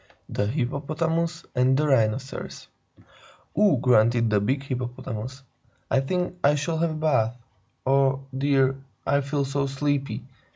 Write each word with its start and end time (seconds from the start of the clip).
THE 0.29 0.47
HIPPOPOTAMUS 0.47 1.45
AND 1.53 1.77
THE 1.77 1.85
RHINOCEROS 1.87 2.67
Anonymous 2.95 3.55
"Ugh!" 3.75 3.79
grunted 3.83 4.31
the 4.31 4.39
big 4.41 4.63
Hippopotamus. 4.63 5.43
"I 5.91 5.99
think 5.99 6.39
I 6.43 6.55
shall 6.55 6.79
have 6.79 6.89
a 6.89 6.95
bath. 6.95 7.37
Oh, 7.85 8.25
dear 8.35 8.73
me, 8.73 8.79
I 9.05 9.21
feel 9.21 9.45
so 9.45 9.67
sleepy!" 9.67 10.23